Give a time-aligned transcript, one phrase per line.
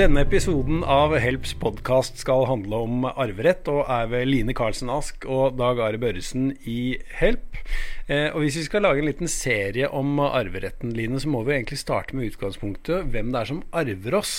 [0.00, 5.26] Denne episoden av Helps podkast skal handle om arverett, og er ved Line Karlsen Ask
[5.28, 7.58] og Dag Are Børresen i Help.
[8.06, 11.52] Eh, og Hvis vi skal lage en liten serie om arveretten, Line, så må vi
[11.52, 14.32] egentlig starte med utgangspunktet hvem det er som arver oss.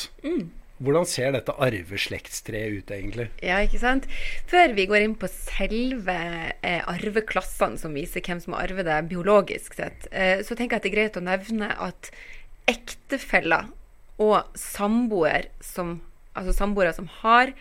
[0.81, 3.27] Hvordan ser dette arveslektstreet ut, egentlig?
[3.45, 4.07] Ja, ikke sant?
[4.49, 6.15] Før vi går inn på selve
[6.57, 10.89] eh, arveklassene som viser hvem som arver det biologisk sett, eh, så tenker jeg at
[10.89, 12.09] det er greit å nevne at
[12.71, 13.69] ektefeller
[14.17, 15.99] og samboer som,
[16.33, 17.53] altså samboere som har,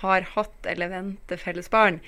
[0.00, 2.00] har hatt eller venter felles barn,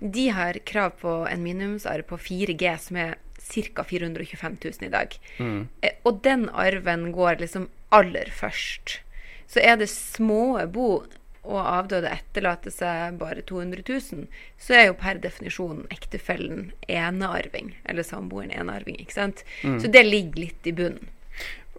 [0.00, 3.16] de har krav på en minimumsarv på 4G, som er
[3.48, 3.84] ca.
[3.84, 5.18] 425 000 i dag.
[5.38, 5.68] Mm.
[6.04, 9.00] og den arven går liksom aller først.
[9.48, 11.04] Så er det små bo
[11.48, 14.26] og avdøde etterlater seg bare 200 000,
[14.60, 19.44] så er jo per definisjon ektefellen enearving, eller samboeren enearving, ikke sant.
[19.80, 21.08] Så det ligger litt i bunnen.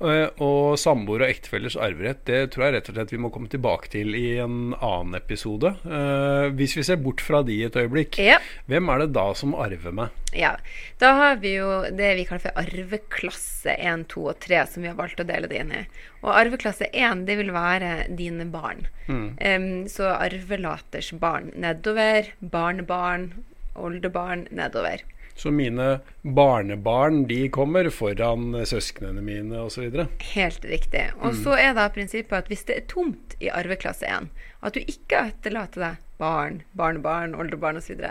[0.01, 3.49] Eh, Og samboer og ektefellers arverett, det tror jeg rett og slett vi må komme
[3.51, 5.73] tilbake til i en annen episode.
[5.83, 8.37] Eh, Hvis vi ser bort fra de et øyeblikk, Ja.
[8.69, 10.09] hvem er det da som arver meg?
[10.33, 10.55] Ja,
[10.99, 14.89] Da har vi jo det vi kaller for arveklasse 1, 2 og 3, som vi
[14.89, 15.85] har valgt å dele det inn i.
[16.23, 18.87] Og arveklasse 1, det vil være dine barn.
[19.09, 23.31] Em, så arvelaters barn nedover, barnebarn,
[23.75, 25.01] oldebarn nedover.
[25.39, 29.87] Så mine barnebarn de kommer foran søsknene mine osv.
[30.33, 31.05] Helt riktig.
[31.23, 34.27] Og så er da prinsippet at hvis det er tomt i arveklasse 1,
[34.59, 38.01] at du ikke etterlater deg barn, barnebarn, oldebarn osv.,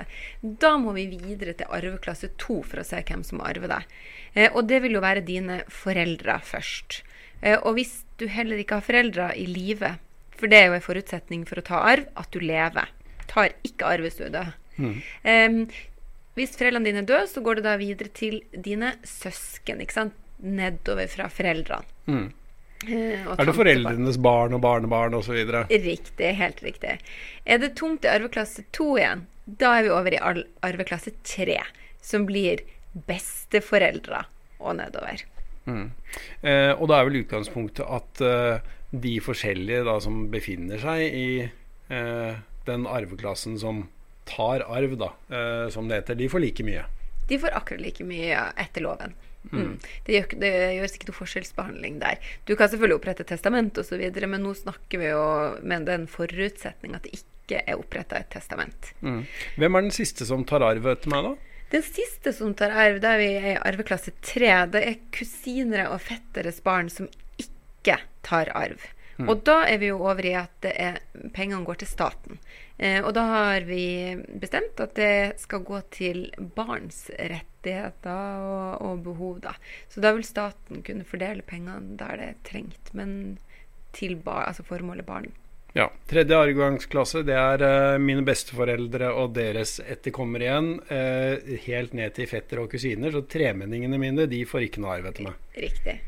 [0.41, 3.99] da må vi videre til arveklasse 2 for å se hvem som arver deg.
[4.33, 7.03] Eh, og det vil jo være dine foreldre først.
[7.43, 9.99] Eh, og hvis du heller ikke har foreldre i live,
[10.39, 12.89] for det er jo en forutsetning for å ta arv, at du lever.
[13.29, 14.56] Tar ikke arv hvis du er død.
[15.27, 15.62] Em,
[16.39, 19.83] hvis foreldrene dine er døde, så går det da videre til dine søsken.
[19.84, 20.19] ikke sant?
[20.39, 21.97] Nedover fra foreldrene.
[22.06, 22.28] Mm.
[22.87, 25.34] Er det foreldrenes barn og barnebarn osv.?
[25.66, 27.00] Riktig, helt riktig.
[27.43, 29.25] Er det tomt i arveklasse 2 igjen,
[29.59, 31.59] da er vi over i arveklasse 3,
[32.04, 32.62] som blir
[33.09, 34.22] besteforeldre
[34.62, 35.27] og nedover.
[35.69, 41.28] Eh, og da er vel utgangspunktet at eh, de forskjellige da, som befinner seg i
[41.44, 42.38] eh,
[42.69, 43.87] den arveklassen som
[44.28, 46.84] tar arv, da, eh, som det heter, de får like mye.
[47.28, 49.16] De får akkurat like mye etter loven.
[49.53, 49.78] Mm.
[50.05, 52.21] Det, gjør, det gjøres ikke noe forskjellsbehandling der.
[52.49, 55.25] Du kan selvfølgelig opprette testament osv., men nå snakker vi jo
[55.62, 58.91] med den forutsetning at det ikke er oppretta et testament.
[59.00, 59.22] Mm.
[59.61, 61.49] Hvem er den siste som tar arv etter meg, da?
[61.72, 64.53] Den siste som tar arv, da er vi i arveklasse 3.
[64.72, 67.09] Det er kusiner og fetteres barn som
[67.41, 68.81] ikke tar arv.
[69.27, 71.01] Og da er vi jo over i at det er,
[71.34, 72.39] pengene går til staten.
[72.79, 79.03] Eh, og da har vi bestemt at det skal gå til barns rettigheter og, og
[79.09, 79.57] behov, da.
[79.91, 83.12] Så da vil staten kunne fordele pengene der det er trengt, men
[83.97, 85.33] til bar, altså formålet barn.
[85.77, 85.89] Ja.
[86.09, 90.71] Tredje arvegangsklasse, det er eh, mine besteforeldre og deres etterkommere igjen.
[90.95, 93.12] eh, helt ned til fetter og kusiner.
[93.12, 95.43] Så tremenningene mine de får ikke noe arv etter meg.
[95.59, 95.99] Riktig.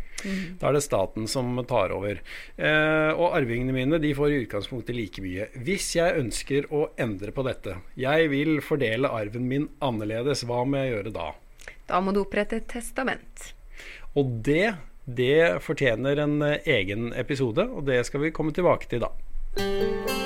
[0.60, 2.20] Da er det staten som tar over.
[2.56, 5.48] Eh, og arvingene mine de får i utgangspunktet like mye.
[5.66, 10.82] Hvis jeg ønsker å endre på dette, jeg vil fordele arven min annerledes, hva må
[10.82, 11.32] jeg gjøre da?
[11.90, 13.50] Da må du opprette et testament.
[14.18, 14.76] Og det,
[15.06, 20.19] det fortjener en eh, egen episode, og det skal vi komme tilbake til da.